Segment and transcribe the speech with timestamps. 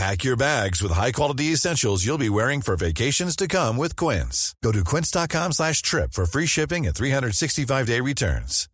[0.00, 4.54] Pack your bags with high-quality essentials you'll be wearing for vacations to come with Quince.
[4.64, 8.66] Go to quince.com slash trip for free shipping and 365-day returns.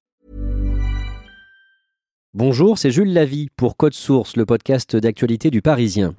[2.32, 6.14] Bonjour, c'est Jules Lavie pour Code Source, le podcast d'actualité du Parisien.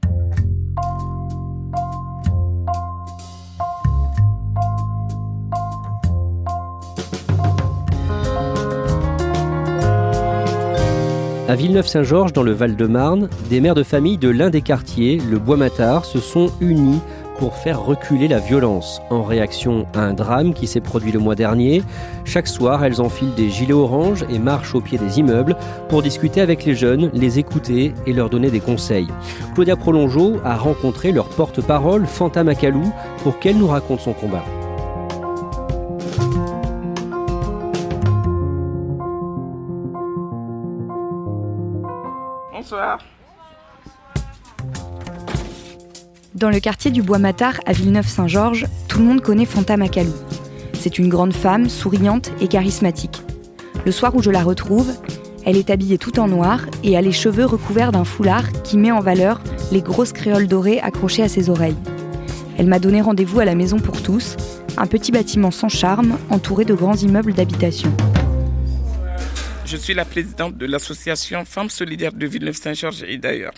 [11.48, 16.04] À Villeneuve-Saint-Georges, dans le Val-de-Marne, des mères de famille de l'un des quartiers, le Bois-Matard,
[16.04, 17.00] se sont unies
[17.39, 19.02] pour faire reculer la violence.
[19.09, 21.84] En réaction à un drame qui s'est produit le mois dernier,
[22.26, 25.56] chaque soir, elles enfilent des gilets oranges et marchent au pied des immeubles
[25.88, 29.08] pour discuter avec les jeunes, les écouter et leur donner des conseils.
[29.54, 32.92] Claudia Prolongeau a rencontré leur porte-parole, Fanta Macalou,
[33.23, 34.44] pour qu'elle nous raconte son combat.
[42.70, 43.00] Bonsoir.
[46.36, 50.12] Dans le quartier du Bois-Matard à Villeneuve-Saint-Georges, tout le monde connaît Fanta Macalou.
[50.73, 53.22] C'est une grande femme, souriante et charismatique.
[53.86, 54.92] Le soir où je la retrouve,
[55.45, 58.92] elle est habillée tout en noir et a les cheveux recouverts d'un foulard qui met
[58.92, 59.40] en valeur
[59.72, 61.77] les grosses créoles dorées accrochées à ses oreilles.
[62.58, 64.36] Elle m'a donné rendez-vous à la Maison pour tous,
[64.76, 67.94] un petit bâtiment sans charme entouré de grands immeubles d'habitation.
[69.70, 73.52] Je suis la présidente de l'association Femmes Solidaires de Villeneuve-Saint-Georges et d'ailleurs.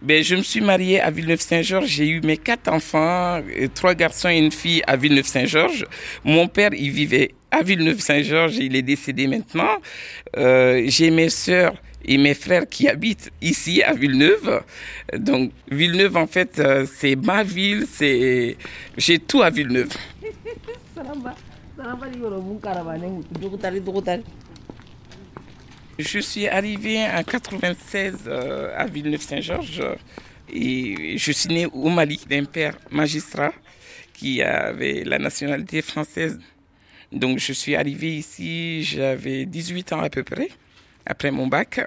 [0.00, 1.88] Ben, je me suis mariée à Villeneuve-Saint-Georges.
[1.88, 3.40] J'ai eu mes quatre enfants,
[3.74, 5.86] trois garçons et une fille à Villeneuve-Saint-Georges.
[6.24, 8.58] Mon père, il vivait à Villeneuve-Saint-Georges.
[8.58, 9.76] Il est décédé maintenant.
[10.36, 11.74] Euh, J'ai mes sœurs
[12.04, 14.62] et mes frères qui habitent ici à Villeneuve.
[15.18, 17.86] Donc Villeneuve, en fait, euh, c'est ma ville.
[17.92, 18.56] C'est
[18.96, 19.90] j'ai tout à Villeneuve.
[26.02, 29.82] Je suis arrivé en 96 euh, à Villeneuve-Saint-Georges
[30.50, 33.52] et je suis né au Mali d'un père magistrat
[34.14, 36.40] qui avait la nationalité française.
[37.12, 40.48] Donc je suis arrivé ici, j'avais 18 ans à peu près,
[41.04, 41.80] après mon bac.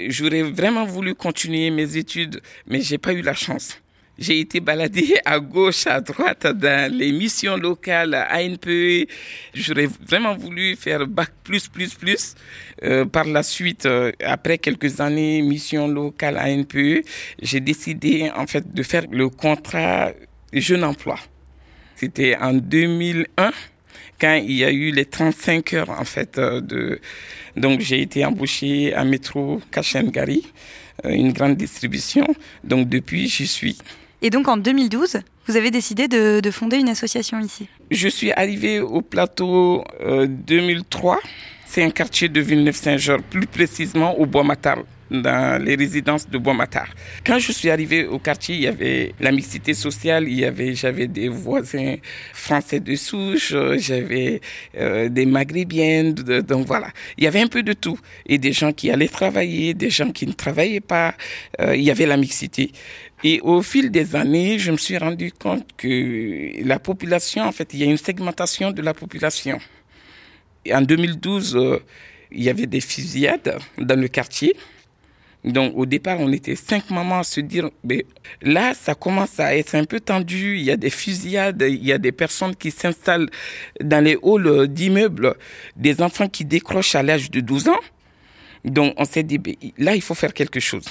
[0.00, 3.80] J'aurais vraiment voulu continuer mes études, mais j'ai pas eu la chance.
[4.16, 9.08] J'ai été baladé à gauche, à droite dans les missions locales à ANPE.
[9.54, 12.34] J'aurais vraiment voulu faire bac plus, plus, plus.
[12.84, 17.04] Euh, par la suite, euh, après quelques années mission locale à ANPE,
[17.42, 20.12] j'ai décidé en fait de faire le contrat
[20.52, 21.18] jeune emploi.
[21.96, 23.52] C'était en 2001
[24.20, 26.98] quand il y a eu les 35 heures en fait euh,
[27.56, 30.44] donc j'ai été embauché à Métro Kachengari,
[31.04, 32.26] une grande distribution.
[32.62, 33.78] Donc depuis j'y suis.
[34.24, 38.32] Et donc en 2012, vous avez décidé de, de fonder une association ici Je suis
[38.32, 41.20] arrivé au plateau euh, 2003.
[41.66, 44.78] C'est un quartier de Villeneuve-Saint-Georges, plus précisément au Bois-Matar
[45.10, 46.88] dans les résidences de Bois-Matar.
[47.26, 50.74] Quand je suis arrivé au quartier, il y avait la mixité sociale, il y avait,
[50.74, 51.96] j'avais des voisins
[52.32, 54.40] français de souche, j'avais
[54.78, 56.88] euh, des maghrébiennes, donc voilà.
[57.18, 57.98] Il y avait un peu de tout.
[58.24, 61.14] Et des gens qui allaient travailler, des gens qui ne travaillaient pas,
[61.60, 62.72] euh, il y avait la mixité.
[63.26, 67.72] Et au fil des années, je me suis rendu compte que la population, en fait,
[67.72, 69.58] il y a une segmentation de la population.
[70.66, 71.78] Et en 2012, euh,
[72.30, 74.54] il y avait des fusillades dans le quartier.
[75.42, 78.04] Donc au départ, on était cinq mamans à se dire, mais
[78.42, 80.58] là, ça commence à être un peu tendu.
[80.58, 83.30] Il y a des fusillades, il y a des personnes qui s'installent
[83.80, 85.34] dans les halls d'immeubles,
[85.76, 87.80] des enfants qui décrochent à l'âge de 12 ans.
[88.66, 89.40] Donc on s'est dit,
[89.78, 90.84] là, il faut faire quelque chose.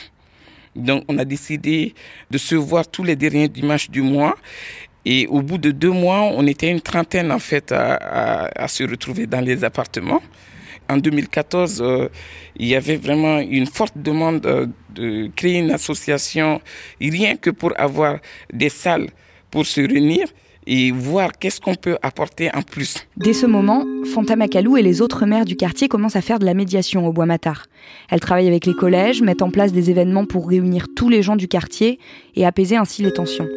[0.75, 1.93] Donc on a décidé
[2.31, 4.35] de se voir tous les derniers dimanches du mois.
[5.05, 9.27] Et au bout de deux mois, on était une trentaine en fait à, se retrouver
[9.27, 10.21] dans les appartements.
[10.89, 12.09] En 2014, euh,
[12.57, 16.61] il y avait vraiment une forte demande euh, de créer une association,
[16.99, 18.19] rien que pour avoir
[18.51, 19.07] des salles
[19.49, 20.27] pour se réunir
[20.67, 22.95] et voir qu'est-ce qu'on peut apporter en plus.
[23.17, 26.45] Dès ce moment, Fanta Macalou et les autres maires du quartier commencent à faire de
[26.45, 27.65] la médiation au Bois Matar.
[28.09, 31.35] Elles travaillent avec les collèges, mettent en place des événements pour réunir tous les gens
[31.35, 31.99] du quartier
[32.35, 33.47] et apaiser ainsi les tensions.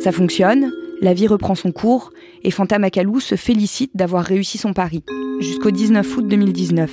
[0.00, 2.10] Ça fonctionne, la vie reprend son cours
[2.42, 5.02] et Fanta Macalou se félicite d'avoir réussi son pari,
[5.40, 6.92] jusqu'au 19 août 2019.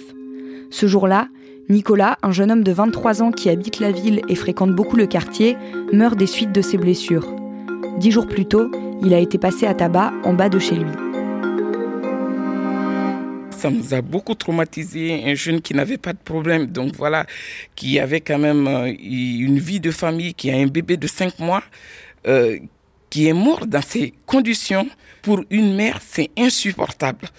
[0.69, 1.27] Ce jour-là,
[1.69, 5.07] Nicolas, un jeune homme de 23 ans qui habite la ville et fréquente beaucoup le
[5.07, 5.56] quartier,
[5.94, 7.33] meurt des suites de ses blessures.
[7.99, 8.69] Dix jours plus tôt,
[9.03, 10.91] il a été passé à tabac en bas de chez lui.
[13.51, 17.25] Ça nous a beaucoup traumatisé, un jeune qui n'avait pas de problème, donc voilà,
[17.75, 21.39] qui avait quand même euh, une vie de famille, qui a un bébé de 5
[21.39, 21.63] mois,
[22.27, 22.59] euh,
[23.09, 24.88] qui est mort dans ces conditions.
[25.21, 27.29] Pour une mère, c'est insupportable.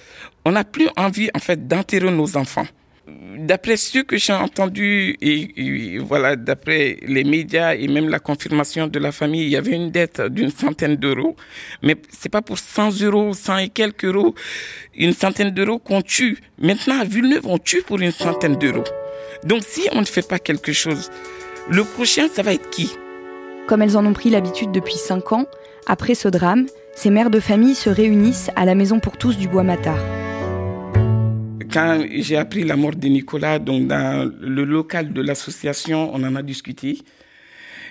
[0.46, 2.66] On n'a plus envie, en fait, d'enterrer nos enfants
[3.06, 8.98] d'après ce que j'ai entendu et, voilà, d'après les médias et même la confirmation de
[8.98, 11.36] la famille, il y avait une dette d'une centaine d'euros.
[11.82, 14.34] Mais c'est pas pour 100 euros, 100 et quelques euros,
[14.96, 16.38] une centaine d'euros qu'on tue.
[16.58, 18.84] Maintenant, à Villeneuve, on tue pour une centaine d'euros.
[19.44, 21.10] Donc, si on ne fait pas quelque chose,
[21.70, 22.90] le prochain, ça va être qui?
[23.66, 25.46] Comme elles en ont pris l'habitude depuis 5 ans,
[25.86, 29.48] après ce drame, ces mères de famille se réunissent à la maison pour tous du
[29.48, 29.98] Bois Matar
[31.72, 36.34] quand j'ai appris la mort de Nicolas, donc dans le local de l'association, on en
[36.36, 36.98] a discuté.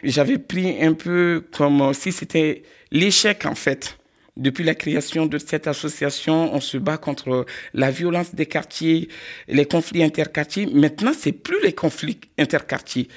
[0.03, 3.97] J'avais pris un peu comme si c'était l'échec en fait.
[4.35, 7.45] Depuis la création de cette association, on se bat contre
[7.75, 9.07] la violence des quartiers,
[9.47, 10.65] les conflits interquartiers.
[10.65, 13.07] Maintenant, c'est plus les conflits interquartiers,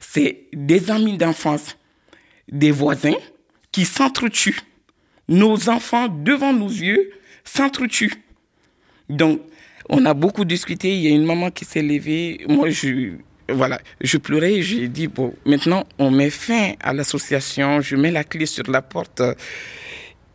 [0.00, 1.78] c'est des amis d'enfance,
[2.52, 3.16] des voisins
[3.72, 4.60] qui s'entretuent.
[5.28, 7.10] Nos enfants devant nos yeux
[7.42, 8.22] s'entretuent.
[9.08, 9.40] Donc,
[9.88, 10.94] on a beaucoup discuté.
[10.94, 12.44] Il y a une maman qui s'est levée.
[12.48, 13.12] Moi, je,
[13.48, 14.62] voilà, je pleurais.
[14.62, 17.80] J'ai dit, bon, maintenant, on met fin à l'association.
[17.80, 19.22] Je mets la clé sur la porte.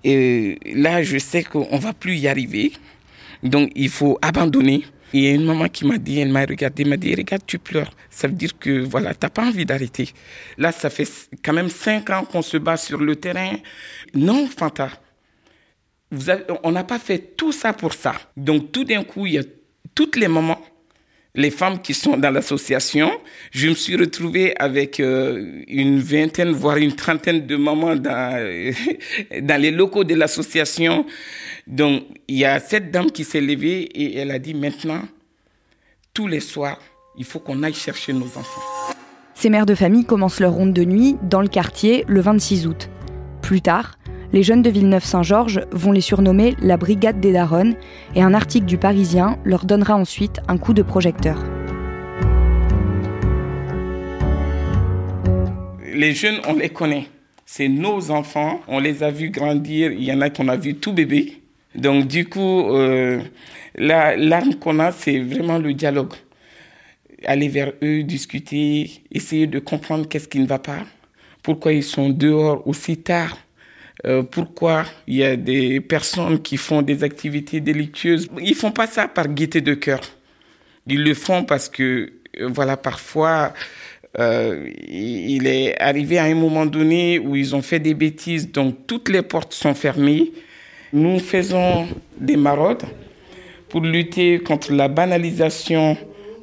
[0.04, 2.72] Et là, je sais qu'on va plus y arriver.
[3.44, 4.84] Donc, il faut abandonner.
[5.14, 7.60] Il y a une maman qui m'a dit, elle m'a regardé, m'a dit, regarde, tu
[7.60, 7.92] pleures.
[8.10, 10.10] Ça veut dire que, voilà, t'as pas envie d'arrêter.
[10.58, 11.08] Là, ça fait
[11.44, 13.52] quand même cinq ans qu'on se bat sur le terrain.
[14.14, 14.90] Non, Fanta
[16.64, 18.14] on n'a pas fait tout ça pour ça.
[18.36, 19.44] Donc tout d'un coup, il y a
[19.96, 20.62] toutes les mamans,
[21.36, 23.12] les femmes qui sont dans l'association.
[23.52, 28.74] Je me suis retrouvé avec euh, une vingtaine, voire une trentaine de mamans dans,
[29.42, 31.06] dans les locaux de l'association.
[31.68, 35.04] Donc il y a cette dame qui s'est levée et elle a dit maintenant,
[36.14, 36.80] tous les soirs,
[37.18, 38.62] il faut qu'on aille chercher nos enfants.
[39.34, 42.90] Ces mères de famille commencent leur ronde de nuit dans le quartier le 26 août.
[43.42, 43.98] Plus tard,
[44.34, 47.76] les jeunes de Villeneuve-Saint-Georges vont les surnommer la Brigade des Daronnes
[48.16, 51.44] et un article du Parisien leur donnera ensuite un coup de projecteur.
[55.94, 57.08] Les jeunes, on les connaît.
[57.46, 60.76] C'est nos enfants, on les a vus grandir, il y en a qu'on a vu
[60.76, 61.42] tout bébé.
[61.76, 63.20] Donc du coup, euh,
[63.76, 66.14] l'arme qu'on a, c'est vraiment le dialogue.
[67.26, 70.80] Aller vers eux, discuter, essayer de comprendre qu'est-ce qui ne va pas,
[71.44, 73.38] pourquoi ils sont dehors aussi tard
[74.06, 78.28] euh, pourquoi il y a des personnes qui font des activités délictueuses.
[78.42, 80.02] Ils font pas ça par gaieté de cœur.
[80.88, 83.54] Ils le font parce que, euh, voilà, parfois,
[84.20, 88.88] euh, il est arrivé à un moment donné où ils ont fait des bêtises, donc
[88.88, 90.32] toutes les portes sont fermées.
[90.94, 91.88] Nous faisons
[92.18, 92.84] des maraudes
[93.70, 95.98] pour lutter contre la banalisation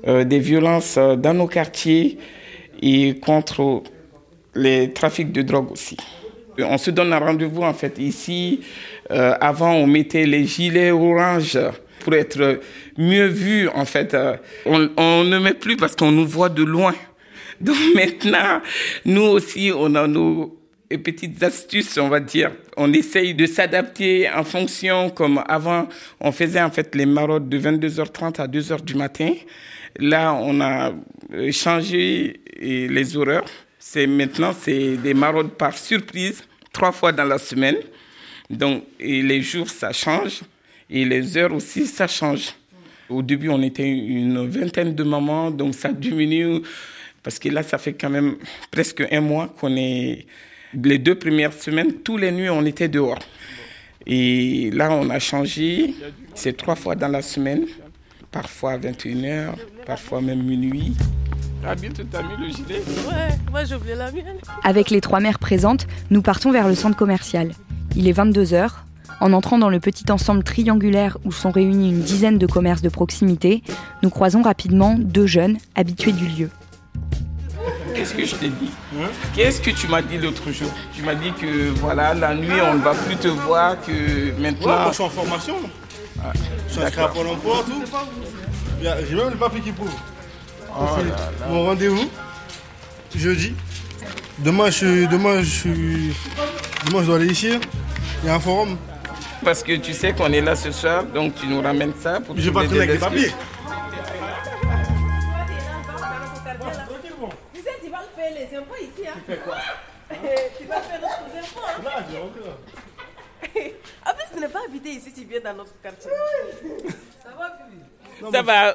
[0.07, 2.17] des violences dans nos quartiers
[2.81, 3.83] et contre
[4.55, 5.99] les trafics de drogue aussi
[6.65, 8.61] on se donne un rendez-vous en fait ici.
[9.11, 11.59] Euh, avant, on mettait les gilets orange
[12.01, 12.61] pour être
[12.97, 14.15] mieux vu en fait.
[14.15, 14.37] Euh,
[14.67, 16.95] on, ne met plus parce qu'on nous voit de loin.
[17.61, 18.61] Donc maintenant,
[19.05, 22.53] nous aussi, on a nos petites astuces, on va dire.
[22.77, 25.89] On essaye de s'adapter en fonction, comme avant,
[26.21, 29.33] on faisait en fait les maraudes de 22h30 à 2h du matin.
[29.99, 30.93] Là, on a
[31.51, 33.45] changé les horaires.
[33.79, 36.43] C'est maintenant, c'est des maraudes par surprise
[36.73, 37.77] trois fois dans la semaine.
[38.51, 40.41] Donc, les jours, ça change.
[40.91, 42.55] Et les heures aussi, ça change.
[43.09, 46.61] Au début, on était une vingtaine de mamans, donc ça diminue.
[47.23, 48.37] Parce que là, ça fait quand même
[48.71, 50.27] presque un mois qu'on est.
[50.75, 53.19] Les deux premières semaines, tous les nuits, on était dehors.
[54.07, 55.95] Et là, on a changé.
[56.35, 57.67] C'est trois fois dans la semaine,
[58.31, 59.55] parfois à 21h,
[59.87, 60.95] parfois même minuit.
[64.65, 67.53] Avec les trois mères présentes, nous partons vers le centre commercial.
[67.97, 68.71] Il est 22h.
[69.21, 72.89] En entrant dans le petit ensemble triangulaire où sont réunis une dizaine de commerces de
[72.89, 73.65] proximité,
[74.03, 76.51] nous croisons rapidement deux jeunes habitués du lieu.
[77.95, 78.71] qu'est-ce que je t'ai dit?
[79.35, 80.71] Qu'est-ce que tu m'as dit l'autre jour?
[80.95, 84.69] Tu m'as dit que voilà, la nuit, on ne va plus te voir, que maintenant.
[84.69, 85.57] Ouais, moi, je suis en formation.
[86.69, 87.83] je suis inscrit à Pôle emploi, tout.
[88.81, 89.91] J'ai même le papier qui prouve.
[90.71, 90.97] Oh
[91.49, 92.09] Mon rendez-vous,
[93.15, 93.55] jeudi.
[94.39, 96.15] Demain, je, demain, je, suis-
[96.87, 97.59] demain, je dois aller ici.
[98.23, 98.77] Il y a un forum.
[99.45, 102.37] Parce que tu sais qu'on est là ce soir, donc tu nous ramènes ça pour
[102.37, 103.33] Je vais pas traîner avec des papiers.
[107.55, 109.07] Tu sais, tu vas le payer les impôts ici.
[109.09, 109.15] Hein.
[109.27, 109.57] Tu fais quoi?
[110.59, 111.67] Tu vas faire d'autres impôts.
[111.67, 112.53] Hein.
[114.07, 116.11] En plus, tu n'es pas habité ici, tu viens dans notre quartier.
[117.23, 118.33] Ça va, Philippe?
[118.33, 118.75] Ça va,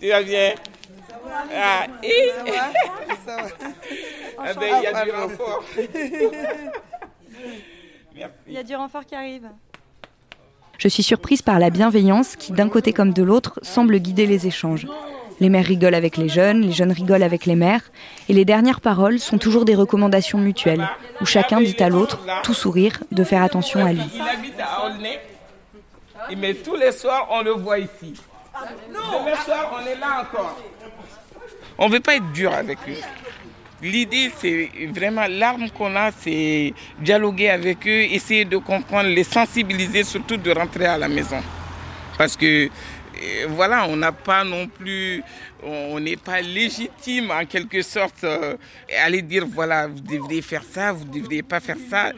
[0.00, 0.54] tu vas bien?
[1.54, 2.30] Ah, et
[3.24, 3.48] Ça va.
[4.38, 5.64] Ah ben, il y a du renfort.
[8.46, 9.48] Il y a du renfort qui arrive.
[10.78, 14.46] Je suis surprise par la bienveillance qui, d'un côté comme de l'autre, semble guider les
[14.46, 14.86] échanges.
[15.38, 17.90] Les mères rigolent avec les jeunes, les jeunes rigolent avec les mères,
[18.28, 20.88] et les dernières paroles sont toujours des recommandations mutuelles,
[21.20, 24.02] où chacun dit à l'autre, tout sourire, de faire attention à lui.
[24.14, 25.20] Il habite à Aulnay.
[26.38, 28.14] Mais tous les soirs, on le voit ici.
[28.88, 30.56] Demain soir, on est là encore.
[31.78, 32.96] On ne veut pas être dur avec eux.
[33.82, 40.02] L'idée, c'est vraiment l'arme qu'on a, c'est dialoguer avec eux, essayer de comprendre, les sensibiliser,
[40.02, 41.42] surtout de rentrer à la maison.
[42.16, 42.70] Parce que
[43.22, 45.22] euh, voilà, on n'a pas non plus,
[45.62, 48.56] on n'est pas légitime en quelque sorte euh,
[49.04, 52.12] aller dire voilà, vous devriez faire ça, vous ne devriez pas faire ça.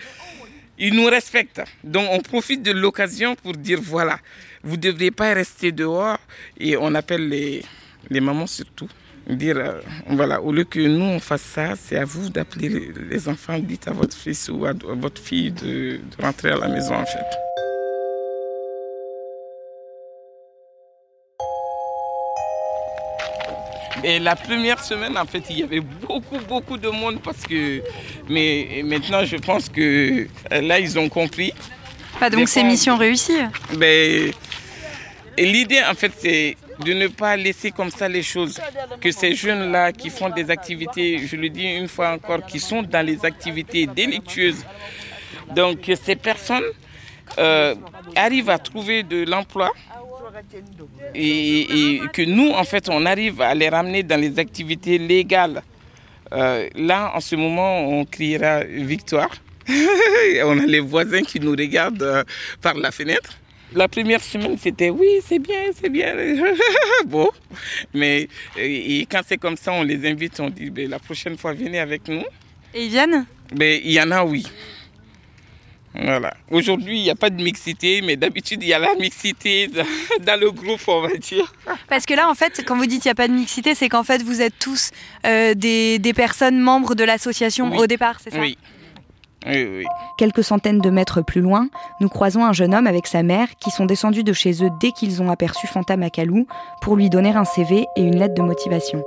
[0.78, 1.62] Ils nous respectent.
[1.82, 4.18] Donc on profite de l'occasion pour dire voilà,
[4.62, 6.18] vous ne devriez pas rester dehors.
[6.58, 7.64] Et on appelle les,
[8.10, 8.88] les mamans surtout.
[9.28, 13.28] Dire euh, voilà, au lieu que nous on fasse ça, c'est à vous d'appeler les,
[13.28, 16.94] enfants, dites à votre fils ou à, votre fille de, de rentrer à la maison
[16.94, 17.38] en fait.
[24.04, 27.82] Et la première semaine, en fait, il y avait beaucoup, beaucoup de monde parce que.
[28.28, 31.52] Mais maintenant, je pense que euh, là, ils ont compris.
[32.20, 33.38] Ah, donc c'est mission réussie
[33.76, 34.32] Ben,
[35.36, 38.60] et l'idée, en fait, c'est de ne pas laisser comme ça les choses.
[39.00, 42.82] Que ces jeunes-là qui font des activités, je le dis une fois encore, qui sont
[42.82, 44.64] dans les activités délictueuses.
[45.54, 46.64] Donc, que ces personnes
[47.38, 47.74] euh,
[48.14, 49.70] arrivent à trouver de l'emploi
[51.14, 55.62] et, que nous, en fait, on arrive à les ramener dans les activités légales.
[56.32, 59.30] Euh, là, en ce moment, on criera victoire.
[59.68, 62.24] on a les voisins qui nous regardent euh,
[62.60, 63.38] par la fenêtre.
[63.74, 66.14] La première semaine, c'était oui, c'est bien, c'est bien.
[67.06, 67.28] bon,
[67.92, 71.36] mais euh, et quand c'est comme ça, on les invite, on dit ben, la prochaine
[71.36, 72.24] fois, venez avec nous.
[72.74, 73.26] Et ils viennent?
[73.54, 74.46] Ben, il y en a, oui.
[75.94, 76.34] Voilà.
[76.50, 79.84] Aujourd'hui, il n'y a pas de mixité, mais d'habitude, il y a la mixité dans,
[80.24, 81.52] dans le groupe, on va dire.
[81.88, 83.88] Parce que là, en fait, quand vous dites qu'il n'y a pas de mixité, c'est
[83.88, 84.90] qu'en fait, vous êtes tous
[85.26, 87.78] euh, des, des personnes membres de l'association Oui.
[87.78, 88.38] au départ, c'est ça?
[88.38, 88.56] Oui.
[89.46, 89.84] Oui, oui.
[90.18, 91.68] Quelques centaines de mètres plus loin,
[92.00, 94.90] nous croisons un jeune homme avec sa mère qui sont descendus de chez eux dès
[94.90, 96.46] qu'ils ont aperçu Fanta Macalou
[96.82, 99.02] pour lui donner un CV et une lettre de motivation.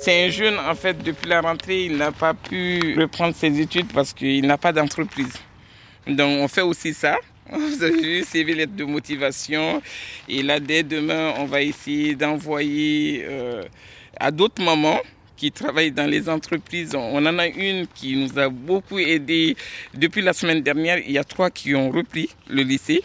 [0.00, 3.92] C'est un jeune, en fait, depuis la rentrée, il n'a pas pu reprendre ses études
[3.92, 5.34] parce qu'il n'a pas d'entreprise.
[6.06, 7.16] Donc, on fait aussi ça.
[7.50, 9.82] Vous avez vu, CV, lettre de motivation.
[10.28, 13.64] Et là, dès demain, on va essayer d'envoyer euh,
[14.20, 15.00] à d'autres mamans
[15.38, 16.94] qui travaillent dans les entreprises.
[16.94, 19.56] On en a une qui nous a beaucoup aidé.
[19.94, 23.02] Depuis la semaine dernière, il y a trois qui ont repris le lycée.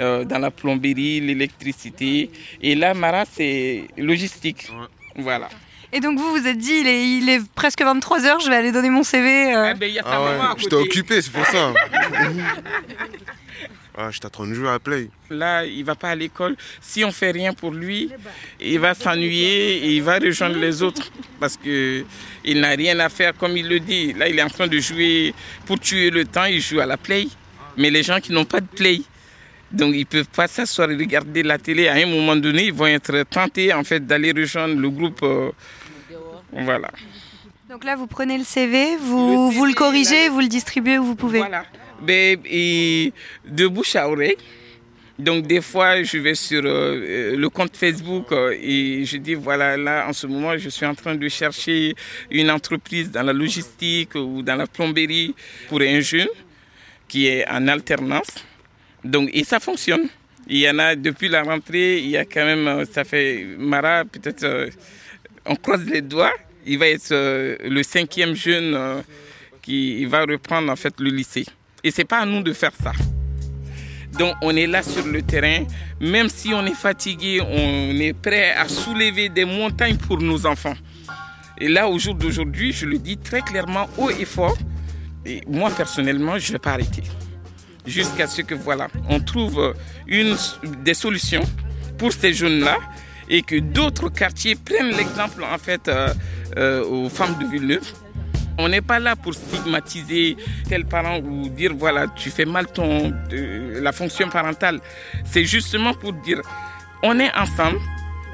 [0.00, 2.30] euh, dans la plomberie, l'électricité.
[2.62, 4.68] Et là, Mara, c'est logistique.
[5.16, 5.48] Voilà.
[5.92, 8.70] Et donc vous, vous êtes dit, il est, il est presque 23h, je vais aller
[8.70, 9.28] donner mon CV.
[9.56, 9.70] euh.
[9.70, 11.72] Ah ben, il y a ta Ah ouais, j'étais occupé, c'est pour ça.
[13.98, 15.08] ah, j'étais en train de jouer à Play.
[15.30, 16.56] Là, il va pas à l'école.
[16.80, 18.10] Si on fait rien pour lui,
[18.60, 22.04] il va s'ennuyer et il va rejoindre les autres parce que
[22.44, 24.12] il n'a rien à faire comme il le dit.
[24.14, 25.34] Là, il est en train de jouer
[25.66, 26.44] pour tuer le temps.
[26.44, 27.26] Il joue à la play.
[27.76, 29.02] Mais les gens qui n'ont pas de play,
[29.72, 31.88] donc ils peuvent pas s'asseoir et regarder la télé.
[31.88, 35.20] À un moment donné, ils vont être tentés en fait d'aller rejoindre le groupe.
[35.22, 35.50] euh,
[36.52, 36.90] voilà.
[37.68, 40.48] Donc là, vous prenez le CV, vous Le vous le CV, corrigez, la- vous le
[40.48, 41.38] distribuez où vous pouvez.
[41.40, 41.64] Voilà.
[42.00, 43.12] Ben, et
[43.44, 44.36] de bouche à oreille.
[45.18, 49.76] Donc des fois, je vais sur euh, le compte Facebook euh, et je dis, voilà,
[49.76, 51.94] là, en ce moment, je suis en train de chercher
[52.30, 55.34] une entreprise dans la logistique ou dans la plomberie
[55.68, 56.28] pour un jeune
[57.08, 58.44] qui est en alternance.
[59.02, 60.08] Donc, et ça fonctionne.
[60.48, 63.44] Il y en a, depuis la rentrée, il y a quand même, euh, ça fait,
[63.58, 64.70] Mara, peut-être, euh,
[65.44, 66.32] on croise les doigts,
[66.64, 69.00] il va être euh, le cinquième jeune euh,
[69.62, 71.44] qui va reprendre en fait le lycée.
[71.88, 72.92] Et c'est pas à nous de faire ça.
[74.18, 75.64] Donc on est là sur le terrain,
[76.02, 80.74] même si on est fatigué, on est prêt à soulever des montagnes pour nos enfants.
[81.56, 84.58] Et là, au jour d'aujourd'hui, je le dis très clairement, haut et fort.
[85.24, 87.04] Et moi, personnellement, je ne vais pas arrêter.
[87.86, 89.74] Jusqu'à ce que, voilà, on trouve
[90.06, 90.36] une,
[90.84, 91.44] des solutions
[91.96, 92.76] pour ces jeunes-là
[93.30, 96.12] et que d'autres quartiers prennent l'exemple, en fait, euh,
[96.58, 97.90] euh, aux femmes de Villeneuve.
[98.58, 100.36] On n'est pas là pour stigmatiser
[100.68, 104.80] tel parent ou dire voilà tu fais mal ton la fonction parentale.
[105.24, 106.42] C'est justement pour dire
[107.02, 107.78] on est ensemble,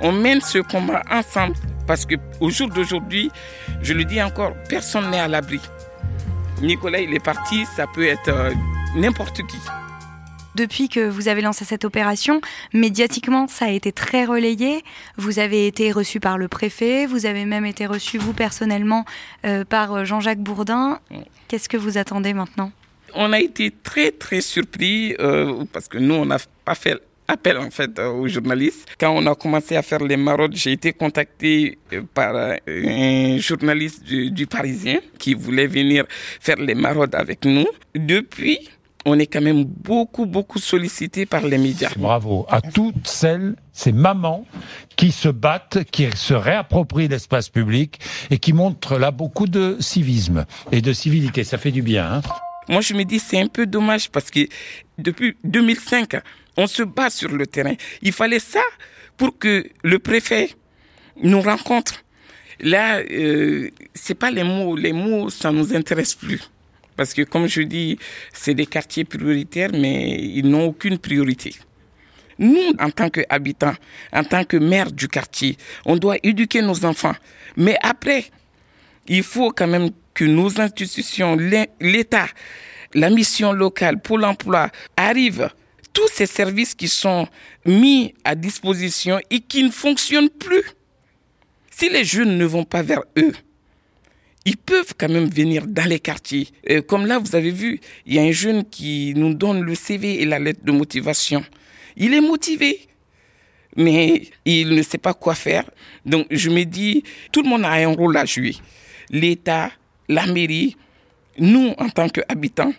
[0.01, 1.55] on mène ce combat ensemble
[1.87, 3.31] parce que au jour d'aujourd'hui,
[3.83, 5.61] je le dis encore, personne n'est à l'abri.
[6.63, 8.53] Nicolas, il est parti, ça peut être euh,
[8.97, 9.59] n'importe qui.
[10.55, 12.41] Depuis que vous avez lancé cette opération,
[12.73, 14.85] médiatiquement, ça a été très relayé.
[15.17, 19.05] Vous avez été reçu par le préfet, vous avez même été reçu, vous personnellement,
[19.45, 21.01] euh, par Jean-Jacques Bourdin.
[21.49, 22.71] Qu'est-ce que vous attendez maintenant?
[23.15, 27.57] On a été très, très surpris euh, parce que nous, on n'a pas fait appel
[27.59, 28.87] en fait aux journalistes.
[28.99, 31.79] Quand on a commencé à faire les maraudes, j'ai été contacté
[32.13, 32.35] par
[32.67, 37.67] un journaliste du, Parisien qui voulait venir faire les maraudes avec nous.
[37.95, 38.59] Depuis,
[39.05, 41.91] on est quand même beaucoup, beaucoup sollicité par les médias.
[41.97, 44.47] Bravo à toutes celles, ces mamans
[44.97, 50.47] qui se battent, qui se réapproprient l'espace public et qui montrent là beaucoup de civisme
[50.73, 51.45] et de civilité.
[51.45, 52.15] Ça fait du bien.
[52.15, 52.23] Hein
[52.69, 54.41] Moi, je me dis, c'est un peu dommage parce que
[54.99, 56.17] depuis 2005,
[56.57, 57.75] on se bat sur le terrain.
[58.03, 58.63] Il fallait ça
[59.17, 60.51] pour que le préfet
[61.23, 62.05] nous rencontre.
[62.61, 64.77] Là, euh, c'est pas les mots.
[64.77, 66.41] Les mots, ça nous intéresse plus.
[66.97, 67.99] Parce que, comme je dis,
[68.33, 71.55] c'est des quartiers prioritaires, mais ils n'ont aucune priorité.
[72.39, 73.75] Nous, en tant qu'habitants,
[74.13, 77.15] en tant que maire du quartier, on doit éduquer nos enfants.
[77.57, 78.27] Mais après,
[79.07, 81.37] il faut quand même que nos institutions,
[81.81, 82.27] l'État,
[82.95, 85.51] la mission locale, pour l'emploi, arrivent
[85.93, 87.29] tous ces services qui sont
[87.67, 90.65] mis à disposition et qui ne fonctionnent plus.
[91.71, 93.33] Si les jeunes ne vont pas vers eux,
[94.45, 96.49] ils peuvent quand même venir dans les quartiers.
[96.71, 99.75] Euh, comme là, vous avez vu, il y a un jeune qui nous donne le
[99.75, 101.43] CV et la lettre de motivation.
[101.97, 102.81] Il est motivé,
[103.77, 105.65] mais il ne sait pas quoi faire.
[106.05, 108.57] Donc je me dis, tout le monde a un rôle à jouer.
[109.11, 109.71] L'État,
[110.09, 110.77] la mairie,
[111.39, 112.73] nous en tant qu'habitants.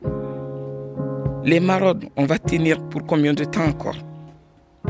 [1.43, 3.97] Les maraudes, on va tenir pour combien de temps encore?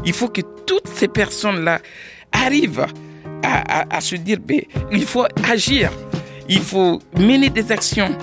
[0.06, 1.80] Il faut que toutes ces personnes-là
[2.32, 2.86] arrivent
[3.44, 4.62] à, à, se dire, ben,
[4.92, 5.92] il faut agir.
[6.48, 8.16] Il faut mener des actions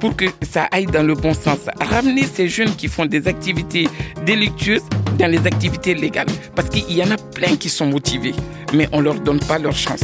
[0.00, 1.58] pour que ça aille dans le bon sens.
[1.80, 3.88] Ramener ces jeunes qui font des activités
[4.24, 4.84] délictueuses
[5.18, 6.26] dans les activités légales.
[6.54, 8.34] Parce qu'il y en a plein qui sont motivés,
[8.74, 10.00] mais on ne leur donne pas leur chance.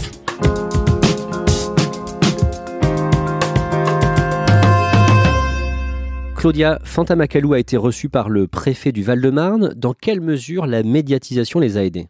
[6.36, 9.72] Claudia Fantamacalou a été reçue par le préfet du Val-de-Marne.
[9.76, 12.08] Dans quelle mesure la médiatisation les a aidés?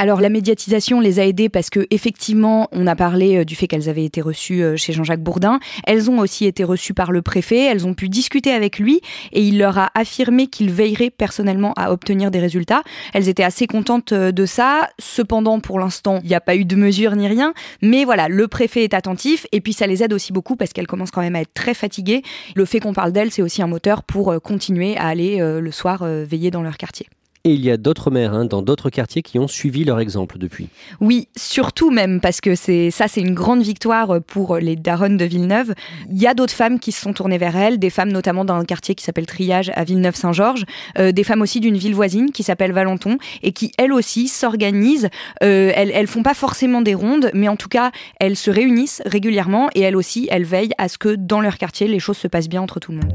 [0.00, 3.66] Alors la médiatisation les a aidées parce que effectivement, on a parlé euh, du fait
[3.66, 5.60] qu'elles avaient été reçues euh, chez Jean-Jacques Bourdin.
[5.86, 7.66] Elles ont aussi été reçues par le préfet.
[7.66, 9.00] Elles ont pu discuter avec lui
[9.32, 12.82] et il leur a affirmé qu'il veillerait personnellement à obtenir des résultats.
[13.12, 14.88] Elles étaient assez contentes euh, de ça.
[14.98, 17.52] Cependant, pour l'instant, il n'y a pas eu de mesure ni rien.
[17.82, 20.86] Mais voilà, le préfet est attentif et puis ça les aide aussi beaucoup parce qu'elles
[20.86, 22.22] commencent quand même à être très fatiguées.
[22.54, 26.04] Le fait qu'on parle d'elles, c'est aussi un moteur pour continuer à aller le soir
[26.04, 27.06] veiller dans leur quartier.
[27.44, 30.36] Et il y a d'autres maires hein, dans d'autres quartiers qui ont suivi leur exemple
[30.36, 30.68] depuis.
[31.00, 35.24] Oui, surtout même parce que c'est ça, c'est une grande victoire pour les daronnes de
[35.24, 35.72] Villeneuve.
[36.10, 38.56] Il y a d'autres femmes qui se sont tournées vers elles, des femmes notamment dans
[38.56, 40.66] un quartier qui s'appelle Triage à Villeneuve-Saint-Georges,
[40.98, 45.08] euh, des femmes aussi d'une ville voisine qui s'appelle Valenton et qui elles aussi s'organisent.
[45.42, 49.00] Euh, elles, elles font pas forcément des rondes, mais en tout cas elles se réunissent
[49.06, 52.28] régulièrement et elles aussi elles veillent à ce que dans leur quartier les choses se
[52.28, 53.14] passent bien entre tout le monde.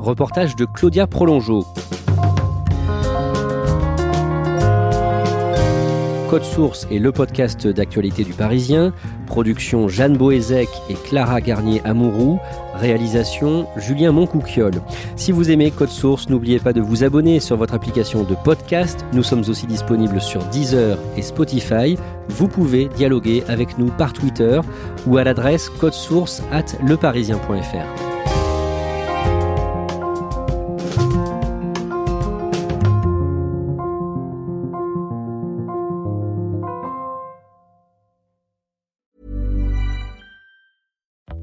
[0.00, 1.66] Reportage de Claudia Prolongeau.
[6.30, 8.94] Code Source est le podcast d'actualité du Parisien.
[9.26, 12.38] Production Jeanne Boézek et Clara Garnier-Amouroux.
[12.74, 14.80] Réalisation Julien Moncouquiole.
[15.16, 19.04] Si vous aimez Code Source, n'oubliez pas de vous abonner sur votre application de podcast.
[19.12, 21.98] Nous sommes aussi disponibles sur Deezer et Spotify.
[22.30, 24.62] Vous pouvez dialoguer avec nous par Twitter
[25.06, 28.09] ou à l'adresse codesource at leparisien.fr.